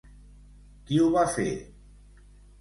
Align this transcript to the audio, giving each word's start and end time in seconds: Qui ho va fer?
Qui 0.87 0.97
ho 1.01 1.11
va 1.17 1.27
fer? 1.35 1.47